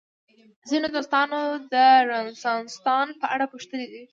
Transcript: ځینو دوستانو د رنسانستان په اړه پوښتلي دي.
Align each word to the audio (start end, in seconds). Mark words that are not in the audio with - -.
ځینو 0.69 0.87
دوستانو 0.95 1.39
د 1.73 1.75
رنسانستان 2.11 3.07
په 3.21 3.25
اړه 3.33 3.45
پوښتلي 3.53 3.85
دي. 3.93 4.01